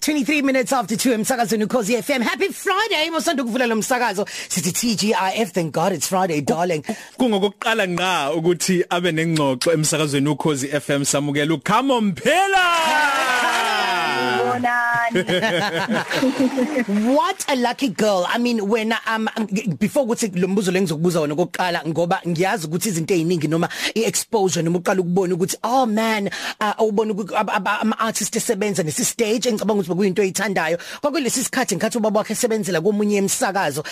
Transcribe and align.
23 0.00 0.42
minutes 0.42 0.72
after 0.72 0.96
2 0.96 1.12
emsakazweni 1.12 1.64
ukhosi 1.64 2.02
FM 2.02 2.22
happy 2.22 2.48
friday 2.52 3.10
mosanda 3.10 3.42
ukuvula 3.42 3.66
lo 3.66 3.76
msakazo. 3.76 4.26
Sithi 4.48 4.72
TGIF 4.72 5.52
thank 5.52 5.74
god 5.74 5.92
it's 5.92 6.08
friday 6.08 6.40
darling. 6.40 6.82
Kungokuqala 7.18 7.88
ngqa 7.88 8.32
ukuthi 8.32 8.84
abe 8.90 9.12
nengxoxo 9.12 9.72
emsakazweni 9.72 10.28
ukhosi 10.28 10.68
FM 10.68 11.04
samukela 11.04 11.54
ukhamo 11.54 12.00
mphela 12.00 13.09
Bonani. 14.60 15.24
what 17.14 17.44
a 17.48 17.56
lucky 17.56 17.88
girl. 17.88 18.26
I 18.28 18.38
mean 18.38 18.68
when 18.68 18.94
um 19.06 19.28
before 19.78 20.04
ukuthi 20.06 20.40
lo 20.40 20.48
mbuzo 20.48 20.70
lengizokubuza 20.70 21.20
wona 21.20 21.34
kokuqala 21.34 21.82
ngoba 21.88 22.20
ngiyazi 22.28 22.66
ukuthi 22.66 22.88
izinto 22.88 23.14
eziningi 23.14 23.48
noma 23.48 23.68
iexposure 23.94 24.62
noma 24.62 24.78
uqala 24.78 25.00
ukubona 25.00 25.34
ukuthi 25.34 25.56
oh 25.62 25.86
man 25.86 26.30
awubona 26.60 27.14
ama 27.80 27.98
artists 27.98 28.36
esebenza 28.36 28.82
nesi 28.82 29.04
stage 29.04 29.48
engicabanga 29.48 29.80
ukuthi 29.80 29.88
bekuyinto 29.88 30.22
oyithandayo 30.22 30.78
kwakulesi 31.00 31.44
sikhathi 31.44 31.76
ngikhathi 31.76 31.98
ubaba 31.98 32.18
wakhe 32.18 32.32
esebenzela 32.32 32.80
komunye 32.80 33.16
emsakazo 33.16 33.84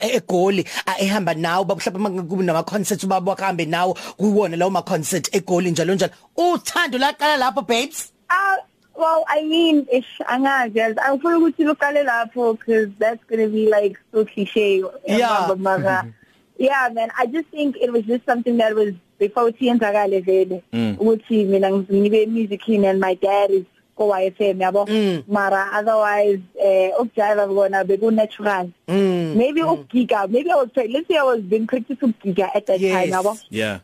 egoli 0.00 0.66
ehamba 0.98 1.34
nawo 1.34 1.64
mhlawumbe 1.64 2.22
kuba 2.22 2.42
nama 2.42 2.62
concerts 2.62 3.04
ubaba 3.04 3.30
wakhe 3.30 3.44
hambe 3.44 3.64
nawo 3.64 3.98
kuwona 4.16 4.56
lawo 4.56 4.70
ma 4.70 4.82
concert 4.82 5.34
egoli 5.34 5.70
njalo 5.70 5.94
njalo. 5.94 6.12
Uthando 6.36 6.98
laqala 6.98 7.36
lapho 7.36 7.62
babes? 7.62 8.12
Ah 8.30 8.67
well 8.98 9.24
I 9.28 9.42
mean 9.44 9.86
ish 9.92 10.18
angazi 10.26 10.80
angifuna 10.80 11.38
ukuthi 11.38 11.64
luqale 11.64 12.04
lapho 12.04 12.58
because 12.58 12.88
that's 12.98 13.22
going 13.28 13.40
to 13.46 13.48
be 13.48 13.70
like 13.70 13.96
so 14.12 14.24
cliche. 14.24 14.82
Yeah. 15.06 15.54
yeah 16.58 16.88
man 16.92 17.10
I 17.16 17.26
just 17.26 17.48
think 17.48 17.76
it 17.80 17.92
was 17.92 18.02
just 18.02 18.26
something 18.26 18.56
that 18.58 18.74
was 18.74 18.92
before 19.18 19.50
tiyenzakale 19.52 20.20
vele 20.24 20.62
ukuthi 20.72 21.46
mina 21.46 21.70
ngibe 21.70 22.28
music 22.28 22.68
in 22.68 22.84
and 22.84 23.00
my 23.00 23.14
dad 23.14 23.50
is 23.50 23.64
ko 23.96 24.10
YFM 24.12 24.60
yabo. 24.60 24.86
Mara 25.28 25.70
otherwise 25.74 26.40
eh 26.60 26.90
ukujiva 26.98 27.46
bona 27.48 27.84
beku 27.84 28.12
natural. 28.12 28.70
Maybe 28.88 29.60
ukugiga 29.62 30.28
maybe 30.30 30.50
I 30.50 30.56
was 30.56 30.70
trying 30.72 30.92
let's 30.92 31.08
say 31.08 31.16
I 31.16 31.22
was 31.22 31.42
being 31.42 31.66
practice 31.66 31.98
ukugiga 31.98 32.50
at 32.54 32.66
that 32.66 32.80
Yes. 32.80 32.92
time 32.94 33.10
yabo. 33.10 33.40
Yeah. 33.50 33.78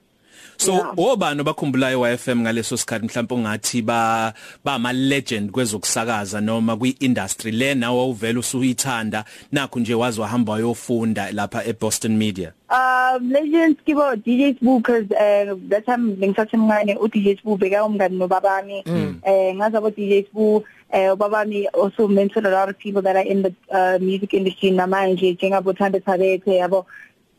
So 0.56 0.72
Yeah. 0.72 0.92
obani 0.96 1.42
bakhumbula 1.42 1.92
iYFM 1.92 2.40
ngaleso 2.40 2.76
sikhathi 2.76 3.06
mhlawumbe 3.06 3.34
ungathi 3.34 3.82
ba 3.82 4.34
ba 4.64 4.74
ama 4.74 4.92
legend 4.92 5.50
kwezokusakaza 5.50 6.40
noma 6.40 6.76
kwiindustry 6.76 7.52
le 7.52 7.74
nawe 7.74 8.04
uvela 8.04 8.38
usuyithanda 8.40 9.24
nakho 9.52 9.80
nje 9.80 9.94
wazi 9.94 10.20
wahamba 10.20 10.52
wayofunda 10.52 11.32
lapha 11.32 11.64
eBoston 11.64 12.16
Media? 12.16 12.52
Um 12.70 13.30
legends 13.30 13.78
kibo 13.86 14.16
DJ 14.16 14.56
Spoo 14.58 14.80
cause 14.82 15.06
uh, 15.10 15.54
that 15.68 15.84
time 15.86 16.16
ngisasemncane 16.16 16.96
u 17.00 17.08
DJ 17.08 17.38
Spoo 17.38 17.56
beka 17.56 17.84
umngani 17.84 18.18
nobabami 18.18 18.82
eh 19.22 19.54
ngazi 19.54 19.76
abo 19.76 19.90
DJ 19.90 20.26
Spoo 20.26 20.64
eh 20.92 21.12
ubabami 21.12 21.66
also 21.74 22.08
mentored 22.08 22.46
a 22.46 22.50
lot 22.50 22.68
of 22.68 22.78
people 22.78 23.02
that 23.02 23.16
are 23.16 23.26
in 23.26 23.42
the 23.42 23.54
uh, 23.70 23.98
music 24.00 24.34
industry 24.34 24.70
namanje 24.70 25.32
njengabo 25.32 25.72
Thande 25.72 26.00
Thabethe 26.00 26.54
yabo. 26.56 26.86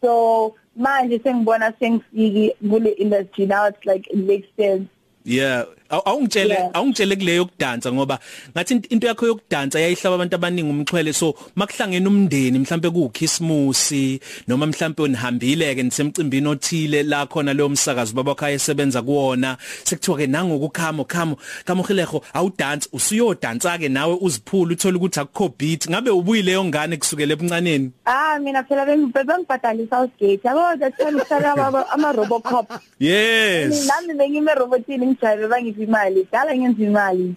So 0.02 0.56
manje 0.76 1.20
sengibona 1.24 1.74
sengifiki 1.80 2.56
kule 2.70 2.90
industry 2.90 3.46
now 3.46 3.68
it's 3.68 3.86
like 3.86 4.08
it 4.08 4.18
makes 4.18 4.48
sense. 4.58 4.90
Yeah, 5.24 5.64
awungitshele 5.90 6.58
awungitshele 6.74 7.16
kuleyo 7.16 7.38
yokudansa 7.38 7.92
ngoba 7.94 8.20
ngathi 8.52 8.74
int- 8.76 8.94
into 8.94 9.08
yakho 9.08 9.26
yokudansa 9.28 9.80
yayihlaba 9.80 10.16
abantu 10.16 10.36
abaningi 10.36 10.70
umxhwele. 10.70 11.14
So 11.14 11.36
makuhlangene 11.56 12.08
umndeni 12.08 12.60
mhlambe 12.60 12.90
kukhisimusi 12.90 14.20
noma 14.48 14.66
mhlambe 14.66 15.04
unihambile 15.04 15.76
ke 15.76 15.84
nisemcimbini 15.84 16.48
othile 16.48 17.04
la 17.04 17.26
khona 17.26 17.54
leyo 17.54 17.70
msakazo 17.70 18.14
babakho 18.14 18.46
ayesebenza 18.46 19.02
kuwona. 19.02 19.58
Sekuthiwa 19.84 20.18
ke 20.18 20.28
nangokukhamo 20.28 21.06
khamo 21.06 21.38
kamohilego 21.66 22.22
awudansi 22.34 22.90
usuyodansa 22.94 23.78
ke 23.78 23.90
nawe 23.90 24.18
uziphula 24.22 24.74
uthola 24.74 24.98
ukuthi 24.98 25.20
akukho 25.20 25.54
beat. 25.58 25.90
Ngabe 25.90 26.10
ubuyile 26.10 26.46
leyo 26.46 26.66
ngane 26.66 26.98
kusukela 26.98 27.34
ebuncaneni 27.34 27.92
ah 28.06 28.40
mina 28.40 28.64
phela 28.64 28.86
bengibhadala 28.86 29.88
South 29.90 30.12
Gate. 30.20 30.44
Yabo 30.44 30.80
that 30.80 30.98
time 30.98 31.20
sala 31.28 31.54
ama 31.92 32.12
Robocop 32.14 32.80
yes. 33.00 33.88
Nami 33.88 34.14
bengime 34.14 34.54
robotini 34.56 35.08
ngijaye 35.08 35.48
bangiphi 35.76 35.84
imali 35.84 36.28
dala 36.32 36.56
ngenza 36.56 36.84
imali. 36.84 37.36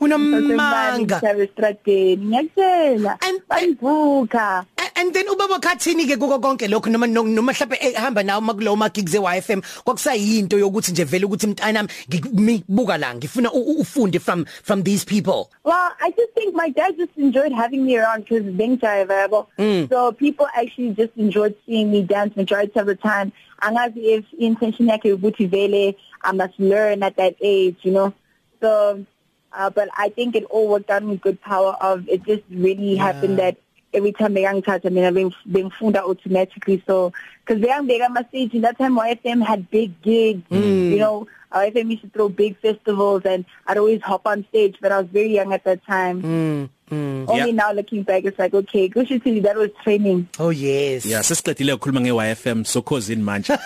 Ngijaye 1.01 1.43
estradeni 1.45 2.27
ngiyakutshela. 2.27 3.19
And- 3.23 3.41
bangibuka 3.49 4.65
A- 4.79 5.01
and 5.01 5.13
then 5.15 5.27
ubaba 5.27 5.61
khathini 5.61 6.07
ke 6.07 6.17
kuko 6.19 6.39
konke 6.41 6.69
lokho 6.69 6.91
noma 6.91 7.07
no- 7.07 7.23
noma 7.23 7.53
mhlawumbe 7.53 7.77
ehamba 7.81 8.23
nawo 8.25 8.41
makulowo 8.41 8.77
ma 8.79 8.89
gigs 8.89 9.15
eYFM 9.15 9.63
kwakusayinto 9.85 10.59
yokuthi 10.59 10.93
nje 10.93 11.05
vele 11.05 11.25
ukuthi 11.27 11.47
mntanami 11.47 11.89
ngibuka 12.11 12.99
la 12.99 13.15
ngifuna 13.15 13.53
ufunde 13.53 14.19
from 14.21 14.45
from 14.63 14.83
these 14.83 15.05
people. 15.05 15.51
Well 15.65 15.93
i 16.01 16.11
just 16.17 16.33
think 16.35 16.55
my 16.55 16.71
dad 16.71 16.97
just 16.97 17.17
enjoyed 17.17 17.53
having 17.53 17.85
me 17.85 17.97
around 17.99 18.25
because 18.25 18.45
bengijaye 18.45 19.07
yabo 19.07 19.47
so 19.89 20.13
people 20.13 20.47
actually 20.55 20.91
just 20.91 21.13
enjoyed 21.17 21.55
seeing 21.67 21.91
me 21.91 22.03
dance 22.03 22.37
majority 22.37 22.79
of 22.79 22.87
the 22.87 22.95
time. 22.97 23.33
Angazi 23.63 24.19
if 24.19 24.25
intention 24.39 24.87
yakhe 24.89 25.13
ukuthi 25.17 25.47
vele 25.49 25.97
i 26.23 26.33
must 26.33 26.59
learn 26.59 27.03
at 27.03 27.17
that 27.17 27.35
age 27.41 27.77
you 27.83 27.93
know? 27.93 28.13
So 28.61 29.05
uh, 29.53 29.71
but 29.71 29.89
i 29.97 30.09
think 30.09 30.35
it 30.35 30.45
all 30.45 30.69
worked 30.69 30.91
out 30.91 31.03
with 31.03 31.21
good 31.21 31.41
power 31.41 31.77
of 31.81 32.09
it 32.09 32.23
just 32.25 32.43
really 32.51 32.97
yeah. 32.97 33.03
happened 33.03 33.39
that 33.39 33.57
every 33.95 34.13
time 34.13 34.35
bekangithatha 34.35 34.91
mina 34.93 35.11
beng- 35.13 35.35
bengifunda 35.51 36.01
automatically 36.13 36.83
so 36.87 37.13
because 37.45 37.63
bengibeka 37.63 38.07
ama 38.07 38.25
stage 38.29 38.53
that 38.61 38.79
time 38.79 38.97
YFM 38.97 39.45
had 39.45 39.71
big 39.71 40.01
gigs 40.03 40.43
mm. 40.51 40.91
you 40.91 40.99
know 40.99 41.27
YFM 41.53 41.91
used 41.91 42.03
to 42.03 42.11
throw 42.11 42.29
big 42.29 42.59
festivals 42.59 43.23
and 43.25 43.45
I'd 43.67 43.79
always 43.79 44.03
hop 44.03 44.27
on 44.27 44.45
stage 44.51 44.77
but 44.81 44.93
I 44.93 45.01
was 45.01 45.09
very 45.09 45.35
young 45.35 45.53
at 45.53 45.65
that 45.65 45.85
time 45.87 46.23
mm, 46.23 46.69
mm. 46.91 47.25
only 47.29 47.51
Yeah. 47.51 47.53
now 47.53 47.73
looking 47.73 48.03
back 48.03 48.25
it's 48.25 48.39
like 48.39 48.55
okay 48.55 48.89
go 48.89 49.05
should 49.05 49.23
see 49.25 49.41
that 49.41 49.57
was 49.57 49.71
training 49.85 50.27
oh 50.39 50.51
yes 50.51 51.05
Yeah, 51.07 51.21
sesiqedile 51.23 51.73
ukukhuluma 51.73 52.01
ngeYFM 52.01 52.65
sokhozini 52.65 53.23
manje. 53.23 53.53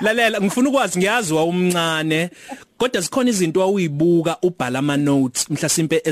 Lalela 0.00 0.40
ngifuna 0.40 0.68
ukwazi 0.68 0.98
ngiyazi 0.98 1.34
wawumncane 1.34 2.30
kodwa 2.82 3.02
sikhona 3.02 3.30
izinto 3.30 3.62
awuyibuka 3.62 4.36
ubhala 4.42 4.78
ama 4.78 4.96
notes 4.96 5.50
mhlasimpe 5.50 6.02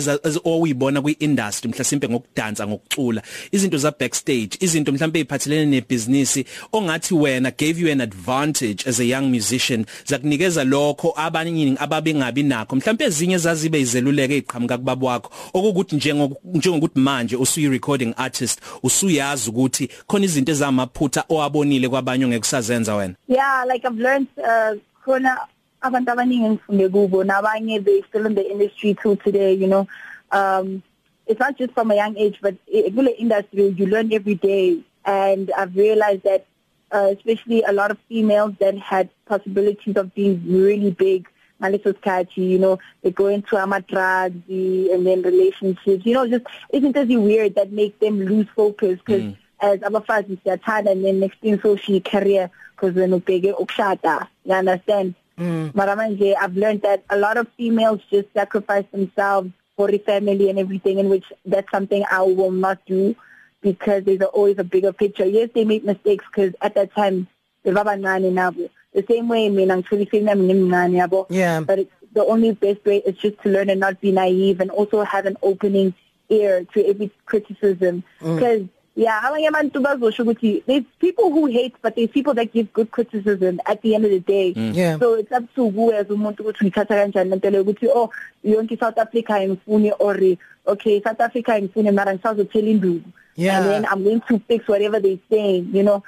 owuyibona 0.45 1.03
kwiindustry 1.03 1.71
mhlasimpe 1.71 2.09
ngokudansa 2.09 2.67
ngokucula. 2.67 3.23
Izinto 3.53 3.79
za 3.79 3.91
backstage 3.91 4.51
izinto 4.61 4.93
mhlambe 4.93 5.19
eziphathelene 5.19 5.67
nebusiness 5.67 6.45
ongathi 6.73 7.15
wena 7.15 7.51
gave 7.51 7.81
you 7.81 7.93
an 7.93 8.01
advantage 8.01 8.89
as 8.89 9.01
a 9.01 9.05
young 9.05 9.31
musician 9.31 9.85
zakunikeza 10.05 10.65
lokho 10.65 11.13
abanye 11.17 11.77
ababengabi 11.79 12.43
nakho. 12.43 12.77
Mhlambe 12.77 13.05
ezinye 13.05 13.39
zazibe 13.39 13.81
izeluleke 13.81 14.37
eziqhamuka 14.37 14.79
kubaba 14.79 15.07
wakho 15.07 15.31
okukuthi 15.55 15.97
njengokuthi 16.45 17.01
manje 17.01 17.37
usuyi 17.37 17.69
recording 17.69 18.15
artist 18.17 18.61
usuyazi 18.83 19.51
ukuthi 19.51 19.89
khona 20.07 20.25
izinto 20.25 20.53
ezamaphutha 20.53 21.25
owabonile 21.29 21.89
kwabanye 21.89 22.27
ngekusazenza 22.27 22.95
wena. 22.95 23.15
Yeah 23.29 23.65
like 23.67 23.85
I've 23.85 23.99
learned 23.99 24.29
uh 24.39 24.79
khona 25.05 25.39
abantu 25.81 26.11
abaningi 26.13 26.45
engifunde 26.45 26.89
kubo 26.89 27.25
nabanye 27.25 27.85
they 27.85 28.03
still 28.09 28.27
in 28.27 28.35
the 28.35 28.51
industry 28.51 28.97
till 29.01 29.17
today 29.17 29.53
you 29.55 29.67
know. 29.67 29.89
Um 30.31 30.83
it's 31.27 31.41
not 31.41 31.57
just 31.57 31.73
from 31.73 31.91
a 31.91 31.95
young 31.95 32.17
age 32.17 32.39
but 32.43 32.55
kule 32.67 33.09
industry 33.19 33.69
you 33.69 33.87
learn 33.87 34.13
every 34.13 34.35
day. 34.35 34.81
And 35.05 35.51
I've 35.57 35.77
realized 35.77 36.25
that 36.25 36.47
uh, 36.93 37.15
especially 37.17 37.63
a 37.63 37.73
lot 37.73 37.91
of 37.91 37.99
females 38.09 38.55
that 38.59 38.77
had 38.77 39.09
possibilities 39.27 39.97
of 39.97 40.15
being 40.15 40.43
really 40.47 40.91
big. 40.91 41.29
Ngaleso 41.63 41.93
sikhathi 41.93 42.49
you 42.51 42.59
know 42.59 42.79
they 43.03 43.11
go 43.11 43.27
into 43.27 43.57
ama 43.57 43.81
drugs 43.83 44.49
and 44.49 45.07
then 45.07 45.21
relationships 45.23 46.07
you 46.07 46.15
know 46.15 46.27
just 46.27 46.47
isn't 46.73 46.97
it 46.97 47.17
weird 47.19 47.55
that 47.55 47.71
make 47.71 47.99
them 48.01 48.19
lose 48.19 48.47
focus 48.57 48.99
because 49.05 49.23
mm. 49.23 49.37
as 49.61 49.79
abafazi 49.81 50.39
siyathanda 50.43 50.93
and 50.93 51.05
then 51.05 51.21
next 51.21 51.39
thing 51.41 51.61
so 51.61 51.77
she 51.77 52.01
career 52.01 52.51
because 52.75 52.95
when 52.95 53.11
ubheke 53.11 53.53
ukushada 53.53 54.27
you 54.47 54.55
understand? 54.55 55.15
Mm. 55.41 55.75
mara 55.75 55.97
manje 55.97 56.35
I've 56.41 56.57
learned 56.57 56.83
that 56.83 57.05
a 57.11 57.17
lot 57.17 57.37
of 57.37 57.47
females 57.57 58.01
just 58.11 58.29
sacrifice 58.35 58.85
themselves 58.93 59.51
for 59.77 59.91
the 59.91 59.99
family 59.99 60.51
and 60.51 60.59
everything 60.59 60.99
in 60.99 61.09
which 61.09 61.25
that's 61.47 61.71
something 61.71 62.05
I 62.11 62.23
will 62.23 62.51
not 62.67 62.79
do 62.87 63.17
because 63.63 64.05
there's 64.05 64.21
always 64.23 64.59
a 64.59 64.65
bigger 64.65 64.93
picture 64.93 65.27
yes 65.27 65.51
they 65.55 65.65
make 65.65 65.85
mistakes 65.85 66.25
because 66.31 66.53
at 66.61 66.75
that 66.75 66.95
time 66.95 67.27
bebabancane 67.65 68.31
nabo 68.33 68.69
the 68.95 69.05
same 69.09 69.29
way 69.29 69.49
mina 69.49 69.77
ngithola 69.77 70.07
ifame 70.07 70.31
yami 70.31 70.45
ngimncane 70.49 70.97
yabo 71.01 71.27
Yeah. 71.31 71.61
but 71.61 71.79
it's, 71.81 71.93
the 72.13 72.25
only 72.25 72.53
best 72.53 72.85
way 72.85 72.99
is 73.07 73.17
just 73.17 73.41
to 73.43 73.49
learn 73.49 73.71
and 73.71 73.79
not 73.81 74.01
be 74.01 74.11
naive 74.13 74.61
and 74.61 74.71
also 74.71 75.05
have 75.05 75.27
an 75.27 75.37
opening 75.43 75.95
ear 76.29 76.65
to 76.75 76.85
every 76.87 77.11
criticism 77.27 78.03
because 78.19 78.63
mm. 78.63 78.69
Yeah 79.01 79.25
abanye 79.25 79.49
abantu 79.49 79.81
bazosho 79.81 80.23
ukuthi 80.23 80.63
there's 80.67 80.85
people 80.99 81.31
who 81.35 81.47
hate 81.47 81.75
but 81.83 81.95
there's 81.97 82.11
people 82.11 82.35
that 82.35 82.53
give 82.53 82.73
good 82.73 82.91
criticism 82.91 83.61
at 83.67 83.81
the 83.83 83.95
end 83.95 84.05
of 84.05 84.11
the 84.11 84.21
day 84.21 84.53
mm. 84.55 84.75
Yeah. 84.75 84.99
so 84.99 85.15
it's 85.15 85.33
up 85.33 85.45
to 85.55 85.71
kuwe 85.71 85.97
as 85.97 86.07
umuntu 86.11 86.43
ukuthi 86.43 86.65
uyithatha 86.65 86.95
kanjani 86.95 87.31
lento 87.31 87.51
leyo 87.51 87.63
ukuthi 87.63 87.89
oh 87.89 88.11
yonke 88.45 88.77
South 88.77 88.99
Africa 88.99 89.33
ngifuni 89.41 89.93
or 89.99 90.19
okay 90.67 91.03
South 91.03 91.21
Africa 91.21 91.59
ngifuni 91.61 91.91
mara 91.91 92.15
ngisazothela 92.15 92.69
induku 92.69 93.09
Yeah. 93.37 93.59
and 93.59 93.67
then 93.71 93.87
I'm 93.91 94.05
going 94.05 94.21
to 94.29 94.39
fix 94.49 94.69
whatever 94.69 95.01
they 95.01 95.19
saying 95.31 95.71
you 95.73 95.83
know 95.83 96.03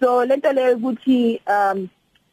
so 0.00 0.24
lento 0.24 0.52
leyo 0.52 0.76
ukuthi 0.76 1.40
um 1.46 1.90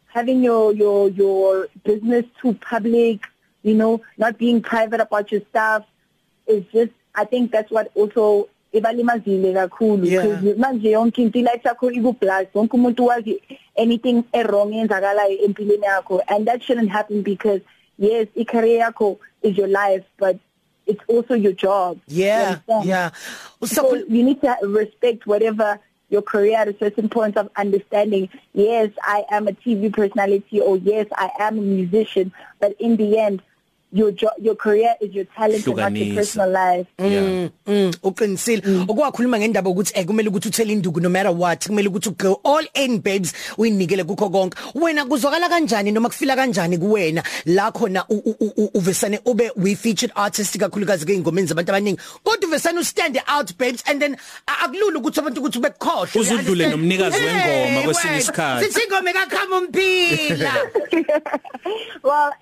having 0.07 0.43
your 0.43 0.73
your 0.73 1.09
your 1.09 1.67
business 1.83 2.25
too 2.41 2.53
public 2.53 3.19
you 3.65 3.73
know, 3.73 3.99
not 4.17 4.37
being 4.37 4.61
private 4.61 5.01
about 5.01 5.31
your 5.31 5.41
stuff 5.49 5.83
is 6.45 6.63
just 6.71 6.91
I 7.15 7.25
think 7.25 7.51
that's 7.51 7.71
what 7.71 7.91
also 7.95 8.47
ebalimazile 8.75 9.53
kakhulu 9.53 10.09
because 10.09 10.57
manje 10.57 10.91
yonke 10.91 11.21
into 11.21 11.39
life 11.39 11.63
yakho 11.63 11.91
iku 11.91 12.13
plus 12.13 12.47
wonke 12.53 12.77
umuntu 12.77 13.05
wazi 13.05 13.41
anything 13.77 14.23
e 14.33 14.43
wrong 14.43 14.73
enzakalayo 14.73 15.37
empilweni 15.45 15.85
yakho. 15.85 16.21
And 16.27 16.47
that 16.47 16.63
shouldn't 16.63 16.89
happen 16.89 17.21
because 17.21 17.61
yes 17.97 18.27
i 18.37 18.43
career 18.43 18.79
yakho 18.85 19.17
is 19.41 19.57
your 19.57 19.67
life 19.67 20.03
but 20.17 20.37
it's 20.85 21.03
also 21.07 21.33
your 21.33 21.53
job. 21.53 21.99
Yeah 22.07 22.59
yeah. 22.83 23.11
So, 23.63 23.65
so 23.65 23.95
you 23.95 24.23
need 24.23 24.41
to 24.41 24.57
respect 24.61 25.25
whatever 25.25 25.79
your 26.09 26.21
career 26.21 26.57
at 26.57 26.67
a 26.67 26.77
certain 26.77 27.09
point 27.09 27.37
of 27.37 27.49
understanding. 27.55 28.29
Yes 28.53 28.91
i 29.03 29.23
am 29.31 29.47
a 29.47 29.53
tv 29.53 29.91
personality 29.91 30.59
or 30.59 30.77
yes 30.77 31.07
i 31.15 31.29
am 31.39 31.57
a 31.57 31.61
musician 31.61 32.31
but 32.59 32.75
in 32.79 32.97
the 32.97 33.17
end 33.17 33.41
your 33.95 34.11
job 34.11 34.33
your 34.41 34.55
career 34.55 34.93
is 34.99 35.13
your 35.15 35.23
talent 35.23 35.65
and 35.65 35.77
not 35.77 35.95
your 35.95 36.15
personal 36.15 36.49
life. 36.49 36.87
Mm 36.99 37.49
mm 37.65 37.91
uqinisile. 38.03 38.61
Mm. 38.61 38.89
okwakhuluma 38.89 39.39
ngendaba 39.39 39.69
ukuthi 39.69 39.93
eh 39.95 40.05
kumele 40.05 40.29
ukuthi 40.29 40.49
uthele 40.49 40.73
induku 40.73 41.01
no 41.01 41.09
matter 41.09 41.31
what 41.31 41.67
kumele 41.67 41.87
ukuthi 41.87 42.11
go 42.17 42.41
all 42.43 42.65
in 42.73 42.99
babes 42.99 43.33
uyinikele 43.57 44.03
kukho 44.03 44.29
konke. 44.29 44.57
Wena 44.75 45.05
kuzwakala 45.05 45.49
kanjani 45.49 45.91
noma 45.93 46.09
kufila 46.09 46.35
kanjani 46.35 46.77
kuwena? 46.77 47.23
La 47.45 47.71
khona 47.71 48.05
uvesane 48.73 49.19
ube 49.25 49.51
we 49.55 49.75
featured 49.75 50.11
artist 50.15 50.57
kakhulukazi 50.57 51.05
ke 51.05 51.15
ingomeni 51.15 51.47
zabantu 51.47 51.71
abaningi. 51.71 51.99
Kodwa 52.23 52.49
uvesane 52.49 52.83
stand 52.83 53.17
out 53.27 53.57
babes 53.57 53.81
and 53.87 54.01
then 54.01 54.17
akulula 54.45 54.99
ukuthi 54.99 55.19
abantu 55.19 55.41
ukuthi 55.41 55.59
bekhohle 55.59 56.19
uzudlule 56.19 56.67
nomnikazi 56.67 57.17
wengoma 57.17 57.81
kwesinye 57.85 58.17
isikhathi. 58.17 58.65
Sithi 58.65 58.87
ingoma 58.87 59.09
ekakhama 59.09 59.57
umphila 59.57 60.53
well 62.03 62.33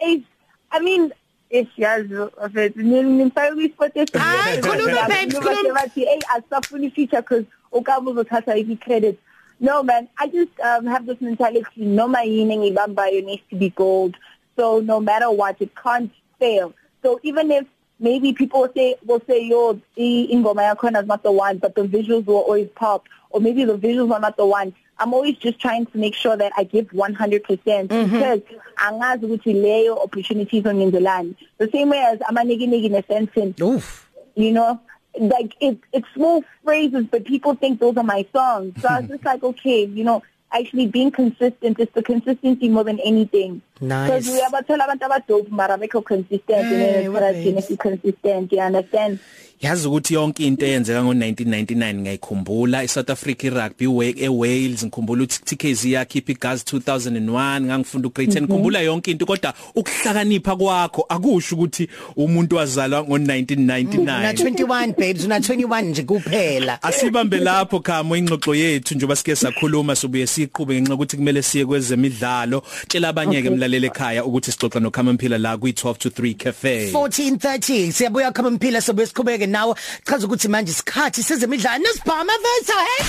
I 0.73 0.79
mean 0.79 1.13
esiyazi 1.53 2.15
afethu 2.41 2.81
nimfaka 2.81 3.55
kwi-sport 3.55 3.93
hayi 4.13 4.61
khuluma 4.61 5.07
babes 5.07 5.39
khuluma. 5.39 5.73
bathi 5.79 6.05
hey 6.05 6.19
asafuni 6.35 6.89
feature 6.89 7.21
because 7.21 7.45
ukabe 7.71 8.09
uzothatha 8.09 8.55
i 8.55 8.75
credit 8.75 9.19
no 9.59 9.83
man 9.83 10.07
i 10.17 10.27
just 10.27 10.51
um, 10.59 10.85
have 10.85 11.05
this 11.05 11.21
mentality 11.21 11.85
noma 11.99 12.19
yini 12.19 12.57
ngibambayo 12.57 13.23
needs 13.25 13.43
to 13.49 13.55
be 13.55 13.69
gold. 13.69 14.15
So 14.55 14.79
no 14.79 14.99
matter 14.99 15.31
what 15.31 15.61
it 15.61 15.71
can't 15.75 16.11
fail. 16.39 16.73
So 17.01 17.19
even 17.23 17.51
if 17.51 17.65
maybe 17.99 18.33
people 18.33 18.67
say 18.75 18.95
will 19.05 19.21
say 19.27 19.45
yo 19.45 19.79
ingoma 19.97 20.75
yakhona 20.75 21.01
is 21.01 21.07
not 21.07 21.23
the 21.23 21.31
one 21.31 21.57
but 21.57 21.75
the 21.75 21.83
visuals 21.83 22.25
will 22.25 22.37
always 22.37 22.69
pop 22.75 23.07
or 23.29 23.39
maybe 23.39 23.63
the 23.63 23.77
visuals 23.77 24.11
are 24.11 24.19
not 24.19 24.37
the 24.37 24.45
one 24.45 24.73
I'm 24.99 25.13
always 25.13 25.35
just 25.37 25.59
trying 25.59 25.85
to 25.87 25.97
make 25.97 26.15
sure 26.15 26.37
that 26.37 26.51
I 26.57 26.63
give 26.63 26.87
100% 26.91 27.15
mm-hmm. 27.17 28.11
because 28.11 28.41
angazi 28.77 29.25
ukuthi 29.25 29.53
leyo 29.53 29.97
opportunities 30.03 30.63
ongenzelani. 30.63 31.35
The 31.57 31.69
same 31.71 31.89
way 31.89 31.99
as 31.99 32.19
amaniki 32.19 32.67
niki 32.67 32.89
nesense 32.89 33.61
oof. 33.61 34.09
You 34.35 34.51
know 34.51 34.79
like 35.19 35.55
it 35.59 35.77
it's 35.91 36.07
small 36.15 36.43
phrases 36.63 37.05
but 37.11 37.23
people 37.25 37.55
think 37.55 37.79
those 37.79 37.97
are 37.97 38.03
my 38.03 38.25
songs. 38.33 38.81
So 38.81 38.87
I 38.87 38.99
was 38.99 39.09
just 39.13 39.25
like 39.25 39.43
okay 39.43 39.85
you 39.85 40.03
know 40.03 40.23
actually 40.51 40.87
being 40.87 41.11
consistent 41.11 41.79
is 41.79 41.87
the 41.93 42.03
consistency 42.03 42.69
more 42.69 42.83
than 42.83 42.99
anything. 42.99 43.61
Nice. 43.83 44.09
Because 44.09 44.29
we 44.29 44.41
abathola 44.41 44.85
abantu 44.87 45.05
abadope 45.05 45.51
mara 45.51 45.77
bekho 45.77 46.03
consistent 46.03 46.65
hey, 46.65 47.05
and 47.05 47.15
then 47.15 47.57
it's 47.57 47.75
consistent 47.77 48.51
you 48.51 48.59
understand? 48.59 49.19
Yazi 49.61 49.87
ukuthi 49.87 50.13
yonke 50.13 50.47
into 50.47 50.65
eyenzeka 50.65 51.01
ngo1999 51.01 51.93
ngiyikhumbula 51.93 52.83
iSouth 52.83 53.09
Africa 53.09 53.49
rugby 53.49 53.85
eWales 53.85 54.83
ngikhumbula 54.83 55.23
ukuthi 55.23 55.55
TKZ 55.55 55.85
yakhipha 55.85 56.31
iGaz 56.31 56.63
2001 56.63 57.61
ngangifunda 57.61 58.07
ugrade 58.07 58.31
10 58.31 58.41
ngikhumbula 58.41 58.81
yonke 58.81 59.11
into 59.11 59.25
kodwa 59.25 59.53
ukuhlakanipha 59.75 60.55
kwakho 60.55 61.05
akusho 61.09 61.55
ukuthi 61.55 61.89
umuntu 62.15 62.55
wazalwa 62.55 63.01
ngo1999 63.01 63.99
una 63.99 64.33
21 64.33 64.87
babes 64.87 65.25
una 65.25 65.39
21 65.39 65.81
nje 65.81 66.03
kuphela. 66.03 66.83
Asibambe 66.83 67.37
lapho 67.37 67.79
khamo 67.79 68.15
ingxoxo 68.15 68.55
yethu 68.55 68.95
njengoba 68.95 69.15
sike 69.15 69.35
sakhuluma 69.35 69.95
sobuye 69.95 70.27
siqhube 70.27 70.81
ngenxa 70.81 70.93
ukuthi 70.93 71.17
kumele 71.17 71.41
siye 71.41 71.65
kwezemidlalo. 71.65 72.63
Tshela 72.87 73.09
abanye 73.09 73.41
ke 73.41 73.49
mlalele 73.73 73.87
ekhaya 73.87 74.23
ukuthi 74.25 74.51
sixoxa 74.51 74.81
no 74.81 74.91
Khama 74.91 75.13
Mphila 75.13 75.37
la 75.41 75.57
kwi 75.57 75.73
12 75.73 75.97
to 75.97 76.09
3 76.09 76.33
cafe. 76.35 76.91
1430 76.91 77.91
siyabuya 77.91 78.31
Khama 78.33 78.51
Mphila 78.51 78.81
sobuye 78.81 79.07
siqhubeke 79.07 79.47
nawe 79.47 79.75
chaza 80.05 80.27
ukuthi 80.27 80.47
manje 80.47 80.71
isikhathi 80.71 81.23
sezemidlalo 81.23 81.83
nesibhama 81.83 82.33
vetha 82.43 82.79
hey 82.89 83.03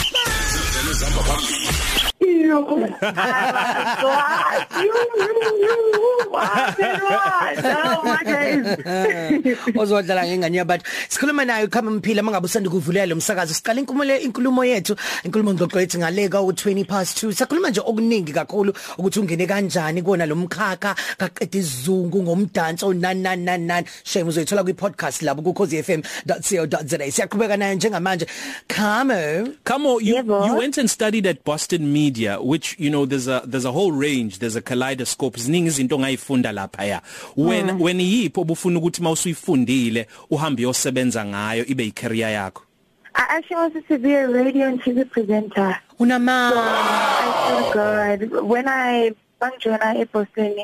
you 2.02 2.03
ozodlala 9.80 10.26
ngengane 10.26 10.56
yabantu. 10.56 10.84
Sikhuluma 11.08 11.44
nayo 11.44 11.68
khama 11.68 11.90
mphila 11.90 12.22
mangabe 12.22 12.46
usanda 12.46 12.70
kuvulela 12.70 13.06
lo 13.06 13.16
msakazo. 13.16 13.54
Siqala 13.54 13.80
inkulumo 13.80 14.04
inkulumo 14.04 14.64
yethu 14.64 14.96
inkulumo 15.24 15.54
ngxoxo 15.54 15.80
yethu 15.80 15.98
ngaleka 15.98 16.38
u20 16.38 16.84
past 16.84 17.22
2 17.22 17.32
sakhuluma 17.32 17.70
nje 17.70 17.80
okuningi 17.80 18.32
kakhulu 18.32 18.72
ukuthi 18.98 19.20
ungene 19.20 19.46
kanjani 19.46 20.02
kuona 20.02 20.26
lo 20.26 20.36
mkhakha 20.36 20.94
kaqeda 21.18 21.58
izungu 21.58 22.22
ngomdanso 22.22 22.92
nani 22.94 23.22
nani 23.22 23.44
nani 23.44 23.66
nani 23.66 23.86
shame 24.04 24.28
uzoyithola 24.28 24.64
kwi 24.64 24.74
podcast 24.74 25.22
labo 25.22 25.42
ku 25.42 25.52
cozfm.co.za 25.52 27.10
siyaqhubeka 27.10 27.56
nayo 27.56 27.74
njengamanje. 27.74 28.26
Khamo 28.68 29.54
Khamo 29.64 30.00
you, 30.00 30.16
you 30.16 30.54
went 30.56 30.78
and 30.78 30.90
studied 30.90 31.26
at 31.26 31.44
Boston 31.44 31.92
Media. 31.92 32.23
Which 32.28 32.76
you 32.78 32.90
know 32.90 33.06
there's 33.06 33.28
a 33.28 33.42
there's 33.46 33.64
a 33.64 33.72
whole 33.72 33.92
range 33.92 34.38
there's 34.38 34.56
a 34.56 34.60
kaleidoscope 34.60 35.40
ziningi 35.40 35.68
izinto 35.68 35.98
ngayifunda 35.98 36.52
lapha 36.52 36.84
ya 36.84 37.00
when 37.36 37.70
mm. 37.70 37.82
when 37.82 38.00
yipho 38.00 38.40
obufuna 38.40 38.78
ukuthi 38.78 39.02
mawusuyifundile 39.02 40.06
uhambe 40.30 40.62
yosebenza 40.62 41.24
ngayo 41.24 41.66
ibe 41.66 41.86
icareer 41.86 42.30
yakho 42.30 42.62
I 43.16 43.26
actually 43.36 43.56
wanted 43.56 43.86
to 43.88 43.98
be 43.98 44.12
a 44.12 44.26
radio 44.28 44.66
and 44.66 44.82
TV 44.82 45.08
presenter. 45.08 45.78
Unama. 46.00 46.50
So, 46.50 46.58
I 46.58 47.48
feel 47.48 47.72
good. 47.72 48.42
When 48.42 48.66
I 48.66 49.14
bangjoina 49.40 50.00
at 50.00 50.10
Boston, 50.10 50.56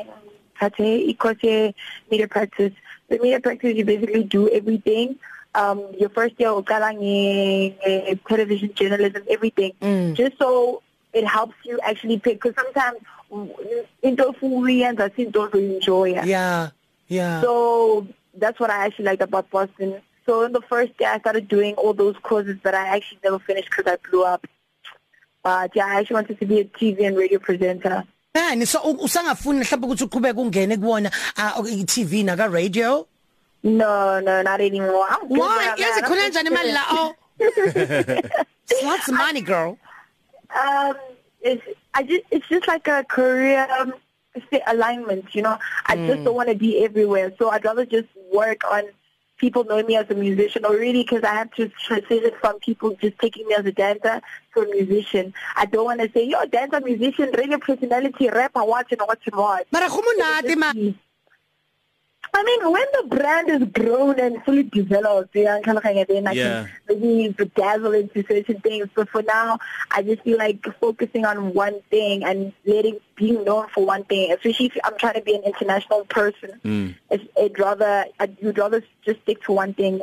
Kate, 0.59 1.15
ikose 1.15 1.73
media 2.09 2.27
practice. 2.27 2.73
The 3.07 3.19
media 3.19 3.39
practice, 3.39 3.75
you 3.75 3.85
basically 3.85 4.23
do 4.23 4.49
everything. 4.49 5.17
Um, 5.55 5.85
your 5.97 6.09
first 6.09 6.35
year, 6.39 6.49
uqala 6.49 6.93
nge 6.95 8.19
television 8.27 8.73
journalism, 8.73 9.23
everything. 9.29 9.73
Mm. 9.81 10.15
Just 10.15 10.37
so 10.37 10.81
it 11.13 11.25
helps 11.27 11.55
you 11.63 11.79
actually 11.83 12.19
pick 12.19 12.41
because 12.41 12.55
sometimes 12.55 12.99
into 14.01 14.23
uyenza 14.41 15.11
into 15.17 15.45
enjoy 15.57 16.21
yeah 16.23 16.69
yeah. 17.11 17.41
So 17.41 18.07
that's 18.35 18.57
what 18.57 18.69
I 18.69 18.85
actually 18.85 19.05
liked 19.05 19.21
about 19.21 19.49
Boston. 19.49 20.01
So 20.25 20.45
in 20.45 20.53
the 20.53 20.61
first 20.61 20.97
day 20.97 21.05
I 21.05 21.19
started 21.19 21.49
doing 21.49 21.75
all 21.75 21.93
those 21.93 22.15
courses 22.23 22.57
that 22.63 22.73
I 22.73 22.87
actually 22.95 23.19
never 23.21 23.39
finished 23.39 23.69
because 23.69 23.91
I 23.91 23.97
blew 24.09 24.23
up. 24.23 24.47
But 25.43 25.75
yeah 25.75 25.87
I 25.87 25.99
actually 25.99 26.15
wanted 26.15 26.39
to 26.39 26.45
be 26.45 26.59
a 26.59 26.65
TV 26.65 27.05
and 27.05 27.17
radio 27.17 27.39
presenter. 27.39 28.03
Yani 28.35 28.65
so 28.65 28.79
usangafuni 28.79 29.59
mhlawumbe 29.59 29.87
ukuthi 29.87 30.03
uqhubeke 30.03 30.39
ungene 30.39 30.77
kuwona 30.77 31.11
i-TV 31.69 32.23
naka 32.23 32.47
radio 32.47 33.07
No 33.63 34.19
no 34.19 34.41
not 34.41 34.61
anymore. 34.61 35.07
Why? 35.27 35.75
yazi 35.77 36.01
khona 36.01 36.21
kanjani 36.21 36.49
imali 36.49 36.71
la 36.73 36.83
oh? 36.91 37.15
What's 38.83 39.09
money 39.11 39.41
girl. 39.41 39.77
Um, 40.59 40.95
it's 41.41 41.63
I 41.93 42.03
just 42.03 42.23
it's 42.31 42.47
just 42.47 42.67
like 42.67 42.87
a 42.87 43.03
career 43.03 43.67
um, 43.79 43.93
alignment, 44.67 45.33
you 45.35 45.41
know. 45.41 45.57
I 45.87 45.95
mm. 45.95 46.07
just 46.07 46.23
don't 46.23 46.35
want 46.35 46.49
to 46.49 46.55
be 46.55 46.83
everywhere, 46.83 47.33
so 47.37 47.49
I'd 47.49 47.65
rather 47.65 47.85
just 47.85 48.07
work 48.33 48.63
on 48.71 48.83
people 49.37 49.63
knowing 49.63 49.87
me 49.87 49.95
as 49.97 50.09
a 50.09 50.13
musician 50.13 50.63
already 50.63 51.01
because 51.01 51.23
I 51.23 51.33
have 51.33 51.51
to 51.55 51.67
transition 51.69 52.31
from 52.39 52.59
people 52.59 52.95
just 53.01 53.17
taking 53.17 53.47
me 53.47 53.55
as 53.55 53.65
a 53.65 53.71
dancer 53.71 54.21
to 54.53 54.61
a 54.61 54.67
musician. 54.67 55.33
I 55.55 55.65
don't 55.65 55.85
want 55.85 55.99
to 56.01 56.11
say, 56.13 56.25
yo, 56.27 56.45
dancer, 56.45 56.79
musician, 56.79 57.31
radio 57.35 57.57
personality, 57.57 58.29
rapper, 58.29 58.63
watching, 58.63 58.99
watching, 59.01 59.35
watch. 59.35 59.65
Mara 59.71 59.89
kumunati 59.89 60.55
ma 60.55 60.71
I 62.33 62.43
mean, 62.43 62.71
when 62.71 62.85
the 62.93 63.15
brand 63.15 63.49
is 63.49 63.63
grown 63.69 64.19
and 64.19 64.43
fully 64.43 64.63
developed, 64.63 65.35
yeah, 65.35 65.59
then 65.63 66.27
I 66.27 66.31
yeah. 66.31 66.67
can 66.87 66.99
maybe 67.01 67.33
bedazzle 67.33 67.99
into 67.99 68.25
certain 68.27 68.61
things. 68.61 68.87
But 68.95 69.09
for 69.09 69.21
now, 69.21 69.59
I 69.91 70.01
just 70.01 70.23
feel 70.23 70.37
like 70.37 70.65
focusing 70.79 71.25
on 71.25 71.53
one 71.53 71.81
thing 71.89 72.23
and 72.23 72.53
letting 72.65 72.99
being 73.15 73.43
known 73.43 73.67
for 73.69 73.85
one 73.85 74.05
thing, 74.05 74.31
especially 74.31 74.67
if 74.67 74.77
I'm 74.83 74.97
trying 74.97 75.15
to 75.15 75.21
be 75.21 75.35
an 75.35 75.43
international 75.43 76.05
person. 76.05 76.59
Mm. 76.63 76.95
It's, 77.09 77.23
I'd 77.37 77.59
rather, 77.59 78.05
I'd, 78.19 78.37
you'd 78.41 78.57
rather 78.57 78.81
just 79.03 79.21
stick 79.23 79.43
to 79.43 79.51
one 79.51 79.73
thing 79.73 80.01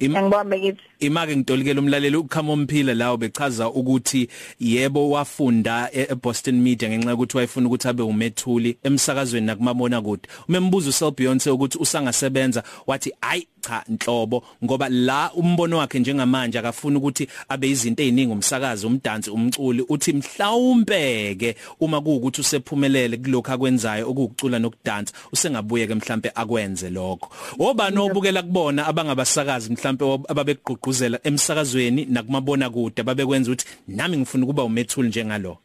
ngibambe 0.00 0.56
ngithi 0.58 0.82
imake 0.98 1.36
ngitolikela 1.36 1.80
umlaleli 1.80 2.16
ukhama 2.16 2.52
omphila 2.52 2.94
lawo 2.94 3.16
bechaza 3.16 3.70
ukuthi 3.70 4.28
yebo 4.60 5.10
wafunda 5.10 5.90
eBoston 5.92 6.60
Media 6.60 6.88
ngenxa 6.88 7.14
ukuthi 7.14 7.36
wayefuna 7.36 7.66
ukuthi 7.66 7.88
abe 7.88 8.02
umethuli 8.02 8.76
emsakazweni 8.82 9.46
nakumabona 9.46 10.02
kude 10.02 10.28
umembuzo 10.48 10.90
uSel 10.90 11.10
Beyonce 11.10 11.50
ukuthi 11.50 11.78
usangasebenza 11.78 12.62
wathi 12.86 13.12
hayi 13.20 13.46
cha 13.60 13.84
inhlobo 13.88 14.44
ngoba 14.64 14.88
la 14.88 15.32
umbono 15.32 15.78
wakhe 15.78 15.98
njengamanje 15.98 16.58
akafuna 16.58 16.98
ukuthi 16.98 17.28
abe 17.48 17.70
izinto 17.70 18.02
eziningi 18.02 18.32
umsakazi 18.32 18.86
umdansi 18.86 19.30
umculi 19.30 19.84
uthi 19.88 20.12
mhlawumbe 20.12 21.34
ke 21.34 21.56
uma 21.80 22.00
kuukuthi 22.00 22.40
usephumelele 22.40 23.16
kulokho 23.16 23.52
akwenzayo 23.52 24.10
okucula 24.10 24.58
nokudansa 24.58 25.12
usengabuye 25.32 25.86
ke 25.86 25.94
mhlambe 25.94 26.32
akwenze 26.34 26.90
lokho. 26.90 27.28
Obani 27.58 27.98
obukela 27.98 28.42
kubona 28.42 28.86
abangabasakazi 28.86 29.72
mhlambe 29.72 30.04
ababegqugquzela 30.88 31.18
emsakazweni 31.24 32.06
nakumabona 32.10 32.70
kude 32.70 33.02
babekwenza 33.02 33.52
ukuthi 33.52 33.66
nami 33.88 34.16
ngifuna 34.18 34.44
ukuba 34.44 34.64
umethuli 34.64 35.08
njengalo 35.08 35.58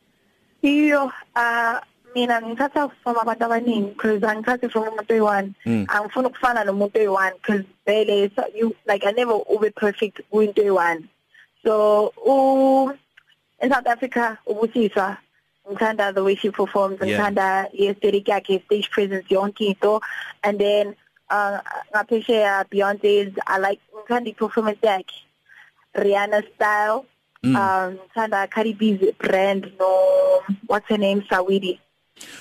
iyo 0.61 1.11
uh 1.35 1.79
mina 2.15 2.41
ngithatha 2.41 2.89
from 3.03 3.17
abantu 3.17 3.45
abaningi 3.45 3.89
because 3.95 4.23
angithathi 4.23 4.69
from 4.69 4.83
umuntu 4.87 5.13
oyi-one 5.13 5.53
Mm. 5.65 5.85
angifuni 5.87 6.27
ukufana 6.27 6.63
nomuntu 6.63 6.99
oyi-one 6.99 7.33
because 7.41 7.63
vele 7.85 8.29
so 8.35 8.43
you 8.55 8.75
like 8.85 9.03
i 9.05 9.11
never 9.11 9.39
ube 9.49 9.69
perfect 9.75 10.21
kuyinto 10.31 10.61
oyi-one 10.61 11.03
so 11.63 12.13
u 12.25 12.91
in 13.61 13.69
south 13.69 13.87
africa 13.87 14.37
ubusiswa 14.45 15.17
ngithanda 15.71 16.13
the 16.13 16.21
way 16.23 16.35
she 16.35 16.51
performs 16.51 16.99
Yeah. 17.01 17.07
ngithanda 17.09 17.67
i-aesthetic 17.73 18.27
yakhe 18.27 18.61
stage 18.65 18.89
presence 18.91 19.25
yonke 19.29 19.65
into 19.65 20.01
and 20.43 20.59
then 20.59 20.93
uh 21.33 21.57
ngaphesheya 21.93 22.53
Beyonce's 22.71 23.33
i 23.47 23.57
like 23.65 23.81
ngithanda 23.95 24.29
i-performance 24.33 24.81
yakhe 24.83 25.17
Rihanna 26.03 26.41
style. 26.55 27.05
Mm. 27.43 27.55
um 27.61 27.89
ngithanda 27.99 28.49
Cardi 28.53 28.73
B's 28.73 29.01
brand 29.23 29.71
no 29.79 29.89
what's 30.67 30.87
her 30.89 30.97
name 30.97 31.21
Sawidi. 31.29 31.79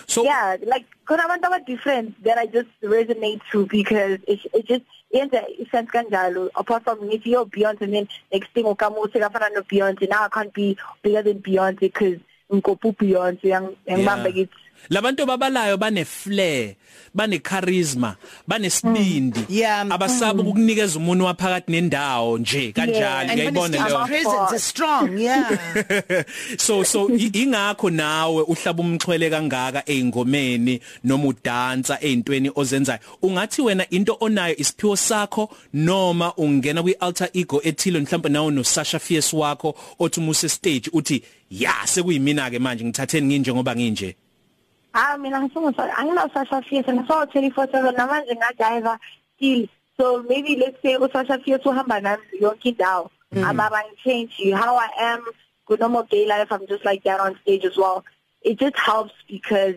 So 0.06 0.22
yeah 0.24 0.56
like 0.72 0.86
khona 1.06 1.24
abantu 1.26 1.46
aba 1.48 1.60
different. 1.70 2.22
That 2.24 2.38
I 2.38 2.46
just 2.46 2.70
resonate 2.84 3.40
to 3.52 3.66
because 3.66 4.18
it, 4.32 4.40
it 4.58 4.64
just 4.72 4.84
yenza 5.14 5.40
sense 5.72 5.90
kanjalo 5.90 6.50
apart 6.54 6.84
from 6.84 7.10
if 7.10 7.26
you're 7.26 7.46
Beyonce 7.46 7.82
and 7.82 7.94
then 7.94 8.08
next 8.32 8.50
thing 8.54 8.64
ukamuse 8.64 9.16
kafana 9.24 9.48
no 9.54 9.62
Beyonce. 9.62 10.08
Now 10.08 10.24
I 10.26 10.28
can't 10.28 10.52
be 10.54 10.76
bigger 11.02 11.22
than 11.22 11.40
Beyonce 11.42 11.80
because 11.80 12.18
ngikophu 12.52 12.94
Beyonce 12.96 13.44
yang 13.54 13.66
ngibamba 13.88 14.28
Yeah. 14.30 14.46
kithi 14.46 14.61
labantu 14.90 15.26
babalayo 15.26 15.76
bane 15.76 16.04
flair 16.04 16.74
bane 17.14 17.38
charisma 17.38 18.16
banesibindi 18.48 19.40
Yeah. 19.48 19.86
abasaba 19.90 20.42
ukukunikeza 20.42 20.98
umuntu 20.98 21.24
waphakathi 21.24 21.72
nendawo 21.72 22.38
nje 22.38 22.72
kanjalo. 22.72 23.34
uyayibona 23.34 23.88
leyo? 23.88 24.06
presence 24.06 24.52
is 24.56 24.64
strong 24.64 25.18
yeah. 25.18 25.58
So 26.58 26.82
so 26.84 27.08
ingakho 27.08 27.90
nawe 27.90 28.42
uhlaba 28.42 28.82
umxhwele 28.82 29.30
kangaka 29.30 29.82
eingomeni 29.86 30.80
noma 31.04 31.24
udansa 31.28 31.98
eintweni 32.00 32.50
ozenzayo. 32.54 33.00
Ungathi 33.22 33.62
wena 33.62 33.86
into 33.90 34.16
onayo 34.20 34.56
isiphiwo 34.56 34.96
sakho 34.96 35.48
noma 35.72 36.32
ungena 36.36 36.82
kwi 36.82 36.92
alter 37.00 37.28
ego 37.34 37.60
ethile 37.64 38.00
mhlawumbe 38.00 38.28
nawe 38.28 38.50
no 38.50 38.62
Sasha 38.64 38.98
Fierce 38.98 39.36
wakho 39.36 39.74
othi 39.98 40.20
umuse 40.20 40.48
stage 40.48 40.90
uthi 40.92 41.22
ya 41.50 41.74
sekuyimina 41.84 42.50
ke 42.50 42.58
manje 42.58 42.84
ngithatheni 42.84 43.26
nginje 43.26 43.52
ngoba 43.52 43.76
nginje. 43.76 44.16
Ah 44.94 45.16
mina 45.16 45.40
ngifuna 45.40 45.96
angina 45.96 46.30
Sasha 46.34 46.62
Fierce 46.62 46.88
and 46.88 47.06
so 47.06 47.24
24/7 47.26 47.96
namanje 47.96 48.34
ngajiva 48.36 48.98
still. 49.36 49.68
So 49.96 50.22
maybe 50.22 50.56
let's 50.56 50.80
say 50.82 50.96
uSasha 50.96 51.42
Fierce 51.42 51.64
uhamba 51.64 52.02
nami 52.02 52.22
yonke 52.40 52.74
indawo. 52.74 53.10
Amara 53.34 53.82
change 54.04 54.34
you. 54.38 54.54
How 54.56 54.76
I 54.76 54.88
am 54.98 55.24
good 55.66 55.80
normal 55.80 56.02
day 56.04 56.26
life 56.26 56.48
I'm 56.50 56.66
just 56.66 56.84
like 56.84 57.02
that 57.04 57.20
on 57.20 57.38
stage 57.42 57.64
as 57.64 57.76
well. 57.76 58.04
It 58.42 58.58
just 58.58 58.78
helps 58.78 59.14
because 59.28 59.76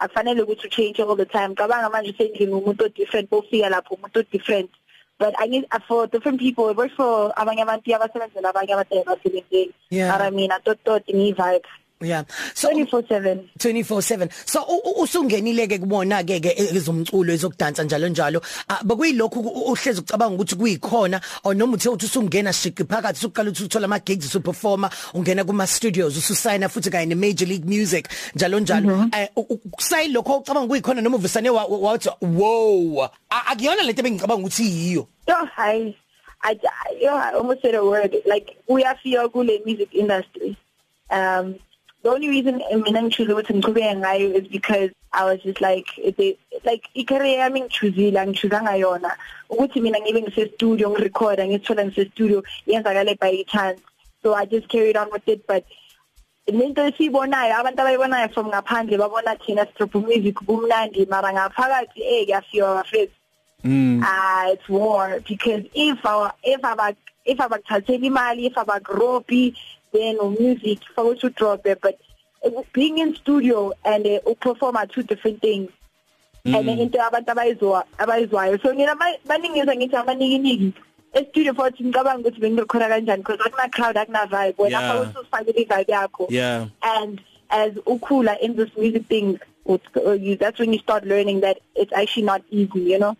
akufanele 0.00 0.40
ukuthi 0.44 0.70
change 0.70 1.00
all 1.00 1.14
the 1.14 1.24
time. 1.26 1.54
Cabanga 1.54 1.90
manje 1.90 2.16
sendlini 2.16 2.52
umuntu 2.52 2.86
o 2.86 2.88
different 2.88 3.30
bofika 3.30 3.70
lapho 3.70 3.96
umuntu 3.96 4.18
o 4.18 4.22
different 4.22 4.70
but 5.18 5.34
I 5.38 5.46
need 5.46 5.66
for 5.88 6.06
different 6.06 6.40
people 6.40 6.68
it 6.68 6.76
works 6.76 6.94
for 6.94 7.32
abanye 7.34 7.62
abantu 7.64 7.94
abasebenzela 7.94 8.52
abanye 8.52 8.72
abantu 8.74 9.02
abasebenzeli 9.02 9.72
Yeah. 9.90 10.10
mara 10.10 10.30
mina 10.30 10.58
tot 10.64 10.78
tot 10.84 11.08
ni 11.08 11.32
vibe 11.32 11.64
yeah. 12.00 12.24
So 12.54 12.68
24/7 12.70 13.48
24/7 13.58 14.28
so 14.46 14.60
u- 14.62 14.82
u- 14.84 15.02
usungenile 15.02 15.66
ke 15.68 15.78
kubona 15.78 16.22
ke 16.24 16.40
ke 16.40 16.52
ezomculo 16.58 17.32
ezokudansa 17.32 17.84
njalo 17.84 18.08
njalo. 18.08 18.40
Ah, 18.68 18.82
bekuyilokhu 18.84 19.40
u- 19.40 19.72
uhlezi 19.72 20.00
ucabanga 20.00 20.34
ukuthi 20.34 20.56
kuyikhona 20.56 21.20
or 21.44 21.54
noma 21.54 21.74
uthe 21.76 21.88
uthi 21.88 22.06
usungena 22.06 22.52
shiqi 22.52 22.84
phakathi 22.84 23.18
usuqala 23.26 23.50
ukuthi 23.50 23.64
uthola 23.64 23.84
ama 23.84 23.98
gigs 24.00 24.26
usuperforma 24.26 24.90
ungena 25.14 25.44
kuma 25.44 25.66
studios 25.66 26.16
ususayina 26.16 26.68
futhi 26.68 26.90
kanye 26.90 27.06
ne 27.06 27.14
major 27.14 27.48
league 27.48 27.64
music 27.66 28.08
njalo 28.34 28.60
njalo. 28.60 29.08
Eh, 29.12 29.28
u- 29.36 29.46
u- 29.48 29.58
kusayilokho 29.70 30.38
ucabanga 30.38 30.68
kuyikhona 30.68 31.00
noma 31.02 31.16
uvusane 31.16 31.50
wa- 31.50 31.64
wa- 31.64 31.78
wathi 31.92 32.10
wow. 32.20 33.04
A- 33.30 33.46
akuyona 33.52 33.82
lento 33.82 34.02
bengicabanga 34.02 34.42
ukuthi 34.42 34.62
yiyo. 34.64 35.06
Yo, 35.28 35.34
I, 35.56 35.94
I, 36.42 36.52
I, 36.54 37.02
yo, 37.02 37.14
I 37.16 37.32
almost 37.34 37.62
said 37.62 37.74
a 37.74 37.84
word. 37.84 38.14
Like, 38.26 38.56
we 38.68 38.84
are 38.84 38.96
feel 39.02 39.28
kule 39.28 39.60
music 39.66 39.88
industry. 39.94 40.56
Um, 41.10 41.56
the 42.06 42.12
only 42.12 42.28
reason 42.28 42.62
mina 42.84 43.02
ngichoose 43.02 43.32
ukuthi 43.32 43.54
ngiqhubeke 43.54 43.96
ngayo 43.98 44.34
is 44.38 44.46
because 44.46 44.90
I 45.12 45.24
was 45.24 45.42
just 45.42 45.60
like, 45.60 45.86
it, 45.98 46.14
it, 46.18 46.38
like, 46.64 46.84
i-career 46.94 47.38
yami 47.40 47.62
ngichuzile, 47.62 48.14
angichuzanga 48.14 48.78
yona. 48.78 49.10
Ukuthi 49.50 49.82
mina 49.82 49.98
ngibe 49.98 50.22
ngise-studio, 50.22 50.90
ngirecorda, 50.90 51.48
ngithola 51.48 51.84
ngise-studio, 51.84 52.44
yenzakale 52.68 53.18
by 53.18 53.42
chance. 53.48 53.80
So 54.22 54.34
I 54.34 54.44
just 54.44 54.68
carried 54.68 54.96
on 54.96 55.10
with 55.10 55.26
it, 55.26 55.44
but 55.48 55.64
lento 56.46 56.82
esibonayo 56.86 57.54
abantu 57.58 57.80
abayibonayo 57.82 58.32
from 58.32 58.52
ngaphandle 58.52 58.98
babona 58.98 59.36
thina 59.42 59.66
strip 59.72 59.94
music 59.96 60.36
kumnandi 60.36 61.08
mara 61.08 61.32
ngaphakathi 61.32 62.00
eh 62.02 62.24
kuyafika 62.24 62.74
bafethu 62.76 63.14
mm 63.64 64.00
uh, 64.00 64.52
it's 64.52 64.68
war 64.68 65.18
because 65.26 65.64
if 65.74 66.06
our 66.06 66.32
if 66.44 66.64
our 66.64 66.94
if 67.24 67.40
our 67.40 67.58
kuthathela 67.58 68.06
imali 68.06 68.46
if 68.46 68.56
our 68.58 68.78
gropi 68.78 69.56
then 69.96 70.18
or 70.18 70.30
music 70.30 70.78
for 70.94 71.14
to 71.16 71.30
drop 71.30 71.66
it 71.66 71.80
but 71.80 71.96
being 72.72 72.98
in 72.98 73.14
studio 73.16 73.72
and 73.84 74.06
uh, 74.06 74.34
perform 74.40 74.76
are 74.76 74.86
two 74.86 75.02
different 75.02 75.40
things. 75.40 75.70
And 76.44 76.68
into 76.68 76.98
abantu 76.98 77.30
abayizwa 77.34 77.82
abayizwayo. 77.98 78.62
So 78.62 78.72
mina 78.72 78.94
ba- 78.94 79.18
baningiza 79.26 79.74
ngithi 79.74 79.96
amanikiniki 79.96 80.72
e-studio 81.14 81.54
futhi 81.54 81.84
ngicabanga 81.84 82.28
ukuthi 82.28 82.40
bengirekhoda 82.40 82.88
kanjani 82.88 83.22
because 83.24 83.40
akuna 83.40 83.68
crowd 83.72 83.96
akuna 83.96 84.26
vibe. 84.26 84.54
Wena 84.58 84.70
Yeah. 84.80 84.94
yeah. 84.94 85.10
usufakile 85.10 85.60
i-vibe 85.62 85.92
yakho. 85.92 86.26
Yeah. 86.30 86.66
And 86.82 87.20
as 87.50 87.72
ukula 87.86 88.38
in 88.40 88.54
this 88.56 88.70
music 88.76 89.08
thing 89.08 89.40
it's- 89.66 89.96
uh, 90.06 90.12
you, 90.12 90.36
that's 90.36 90.60
when 90.60 90.72
you 90.72 90.78
start 90.78 91.04
learning 91.04 91.40
that 91.40 91.58
it's 91.74 91.92
actually 91.92 92.22
not 92.26 92.42
easy 92.50 92.80
you 92.92 92.98
know? 93.00 93.16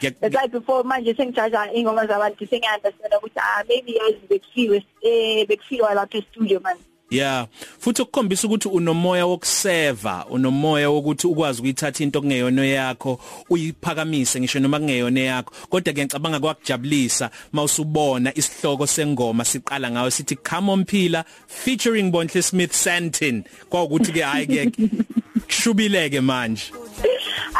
Ngiya- 0.00 0.14
That's 0.20 0.34
why 0.34 0.46
before 0.48 0.84
manje 0.84 1.14
sengijaja 1.14 1.72
ingoma 1.74 2.06
zabantu 2.06 2.46
sengiunderstand 2.46 3.14
ukuthi 3.18 3.38
ah 3.38 3.64
maybe 3.68 3.92
yazi 3.92 4.20
bekufilwe 4.30 4.84
eh 5.02 5.46
bekufilwa 5.48 5.94
lapha 5.94 6.18
e-studio 6.18 6.60
man. 6.60 6.76
Yeah 7.10 7.46
futhi 7.78 8.02
ukukhombisa 8.02 8.46
ukuthi 8.46 8.68
unomoya 8.68 9.26
wokuseva 9.26 10.26
unomoya 10.30 10.90
wokuthi 10.90 11.26
ukwazi 11.26 11.58
ukuyithatha 11.58 12.04
into 12.04 12.20
kungeyona 12.20 12.66
yakho 12.66 13.20
uyiphakamise 13.50 14.40
ngisho 14.40 14.60
noma 14.60 14.78
kungeyona 14.78 15.20
yakho. 15.20 15.52
Kodwa 15.70 15.92
ke 15.92 16.04
ngicabanga 16.04 16.40
kwakujabulisa 16.40 17.30
mawusubona 17.52 18.32
isihloko 18.38 18.86
sengoma 18.86 19.44
siqala 19.44 19.90
ngawe 19.90 20.10
sithi 20.10 20.36
come 20.36 20.70
on 20.72 20.84
phila 20.84 21.24
featuring 21.46 22.12
Bonhle 22.12 22.42
Smith 22.42 22.72
Santin. 22.72 23.44
Kwaukuthi 23.70 24.12
ke 24.12 24.20
hayi 24.22 24.46
ke 24.46 24.70
kushubileke 25.48 26.20
manje. 26.20 26.70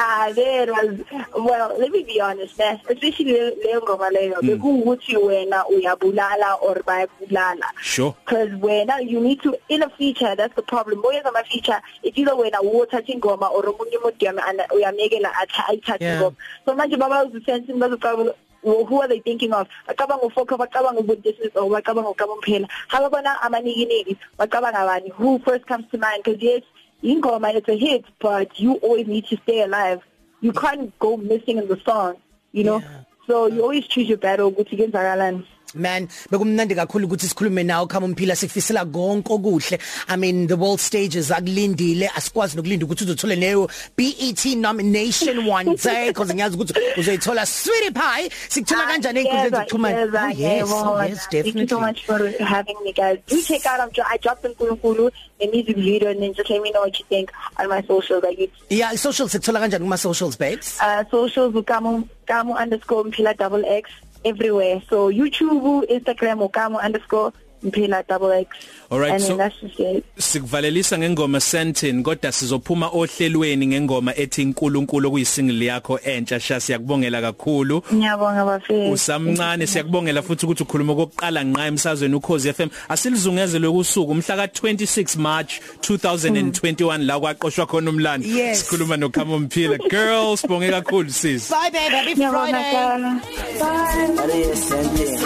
Ah 0.02 0.32
there 0.34 0.72
was 0.72 0.96
well 1.36 1.76
let 1.78 1.90
me 1.90 2.02
be 2.02 2.18
honest 2.26 2.58
eh 2.58 2.78
especially 2.88 3.32
le 3.32 3.52
le 3.64 3.80
ngoma 3.80 4.08
leyo 4.10 4.40
bekuwukuthi 4.40 5.16
wena 5.16 5.64
uyabulala 5.68 6.56
or 6.62 6.76
bayabulala. 6.88 7.68
sure. 7.82 8.14
Because 8.24 8.50
when 8.54 8.88
you 9.06 9.20
need 9.20 9.42
to 9.42 9.54
in 9.68 9.82
a 9.82 9.90
feature 9.90 10.34
that's 10.34 10.54
the 10.56 10.62
problem. 10.62 11.02
Boys 11.02 11.20
ama 11.26 11.42
feature 11.44 11.80
it's 12.02 12.16
either 12.16 12.34
when 12.34 12.52
uthatha 12.52 13.12
ingoma 13.14 13.50
or 13.52 13.62
umunye 13.64 13.98
umuntu 13.98 14.24
uyam- 14.24 14.70
uyamekela 14.76 15.30
athi 15.42 15.62
ayithathe 15.68 16.00
ingoma. 16.16 16.36
So 16.64 16.74
manje 16.74 16.96
baba 16.98 17.26
uzisense 17.28 17.66
bazocabanga 17.82 18.32
well, 18.62 18.84
who 18.84 19.00
are 19.00 19.08
they 19.08 19.20
thinking 19.20 19.52
of? 19.52 19.66
Bacabanga 19.88 20.22
ufoka 20.30 20.56
bacabanga 20.58 21.00
ubuntu 21.00 21.32
or 21.56 21.70
bacabanga 21.80 22.14
ukamphela 22.14 22.68
hababona 22.88 23.36
amanikiniki? 23.42 24.16
Bacabanga 24.38 24.84
bani? 24.86 25.10
Who 25.16 25.38
first 25.40 25.66
comes 25.66 25.84
to 25.90 25.98
mind? 25.98 26.22
Because 26.24 26.40
yes 26.42 26.62
ingoma 27.02 27.54
it's 27.54 27.68
a 27.68 27.76
hit 27.76 28.04
but 28.20 28.58
you 28.58 28.74
always 28.74 29.06
need 29.06 29.26
to 29.26 29.36
stay 29.38 29.62
alive. 29.62 30.00
You 30.40 30.52
can't 30.52 30.98
go 30.98 31.16
missing 31.16 31.58
in 31.58 31.68
the 31.68 31.78
song 31.84 32.16
you 32.52 32.64
know? 32.64 32.78
Yeah. 32.80 33.04
so 33.26 33.46
you 33.46 33.62
always 33.62 33.86
choose 33.86 34.08
your 34.08 34.18
battle 34.18 34.50
ukuthi 34.50 34.76
kenzakalani 34.76 35.46
Man 35.74 36.08
bekumnandi 36.30 36.74
kakhulu 36.74 37.06
ukuthi 37.06 37.28
sikhulume 37.28 37.64
nawe 37.64 37.86
Khama 37.86 38.08
Mphila 38.08 38.36
sikufisela 38.36 38.84
konke 38.84 39.30
okuhle. 39.32 39.78
I 40.08 40.16
mean 40.16 40.46
the 40.46 40.56
world 40.56 40.80
stages 40.80 41.30
akulindile 41.30 42.08
asikwazi 42.08 42.56
nokulinda 42.56 42.86
ukuthi 42.86 43.04
uzothole 43.04 43.36
leyo 43.36 43.70
BET 43.96 44.44
nomination 44.56 45.46
one 45.46 45.76
day 45.82 46.08
because 46.08 46.34
ngiyazi 46.34 46.56
ukuthi 46.56 46.74
uzoyithola. 46.96 47.46
Sweetie 47.46 47.90
pie 47.90 48.30
sikuthola 48.48 48.86
kanjani 48.86 49.20
einkundleni 49.20 49.50
zokuxhumana 49.50 50.00
Oh, 50.20 50.28
yes, 50.28 50.70
oh, 50.72 51.02
yes, 51.02 51.26
Thank 51.26 51.54
you 51.54 51.68
so 51.68 51.80
much 51.80 52.04
for 52.04 52.18
having 52.42 52.76
me 52.82 52.92
guys. 52.92 53.18
Do 53.26 53.40
check 53.42 53.66
out 53.66 53.80
I'm 53.80 53.90
I 54.06 54.16
dropped 54.16 54.44
in 54.44 54.54
Kulunkulu 54.54 55.10
the 55.38 55.46
music 55.48 55.76
video 55.76 56.10
and 56.10 56.22
then 56.22 56.34
just 56.34 56.50
let 56.50 56.62
me 56.62 56.70
know 56.70 56.80
what 56.80 56.98
you 56.98 57.04
think 57.08 57.32
on 57.58 57.68
my 57.68 57.82
socials 57.82 58.22
like 58.22 58.38
it's 58.38 58.52
yeah 58.68 58.92
social 58.94 59.28
sikuthola 59.28 59.60
kanjani 59.60 59.84
kuma 59.84 59.98
socials 59.98 60.36
babes? 60.36 60.78
Uh 60.80 61.04
socials 61.10 61.54
underscore 61.54 63.04
mpila 63.04 63.36
double 63.36 63.64
x. 63.64 63.90
everywhere. 64.24 64.82
So 64.88 65.10
YouTube, 65.10 65.86
Instagram 65.90 66.44
ukamu 66.44 66.82
underscore 66.82 67.32
mpila 67.62 68.02
double 68.08 68.32
x. 68.32 68.48
Alright, 68.90 69.12
and 69.12 69.22
so- 69.22 69.36
that's 69.36 69.54
just 69.60 69.80
it. 69.80 70.04
sikuvalelisa 70.18 70.98
ngengoma 70.98 71.40
Sentin 71.40 72.02
kodwa 72.02 72.32
sizophuma 72.32 72.88
ohlelweni 72.92 73.66
ngengoma 73.66 74.14
ethi 74.16 74.42
inkulunkulu 74.42 75.08
okuyisingle 75.08 75.64
yakho 75.66 75.98
entsha 76.04 76.40
sha 76.40 76.60
siyakubongela 76.60 77.20
kakhulu 77.20 77.82
Ngiyabonga 77.94 78.44
bafethu. 78.44 78.92
usamncane 78.92 79.66
siyakubongela 79.66 80.22
futhi 80.22 80.46
ukuthi 80.46 80.62
ukhuluma 80.62 80.94
kokuqala 80.94 81.44
ngqa 81.44 81.66
emsazweni 81.66 82.14
ukhozi 82.14 82.52
FM 82.52 82.68
asilizungezele 82.88 83.68
kusuku 83.70 84.12
umhla 84.12 84.36
ka 84.36 84.46
26 84.46 85.16
March 85.18 85.60
2021 85.80 87.04
la 87.06 87.20
kwaqoshwa 87.20 87.66
khona 87.66 87.90
umlando 87.90 88.28
Yes. 88.28 88.60
sikhuluma 88.60 88.96
noKhamo 88.96 89.38
Mphila 89.38 89.78
girls 89.90 90.46
bonge 90.46 90.70
kakhulu 90.70 91.10
sis 91.10 91.50
bye 91.50 91.70
babe 91.70 91.94
happy 91.94 92.14
friday 92.14 92.72
sana. 92.72 93.20
Bye. 93.60 94.22
Ariye 94.22 94.56
sente. 94.56 95.20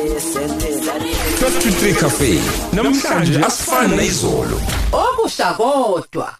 Chumi 0.00 0.10
ariye 0.10 0.20
sente. 0.20 0.66
Ariye 0.90 1.14
sente. 1.40 1.68
23 1.68 1.94
Cafe 1.94 2.40
namhlanje 2.72 3.38
asifani 3.44 3.96
nezolo 3.96 4.60
okusha 4.92 5.54
kodwa 5.54 6.34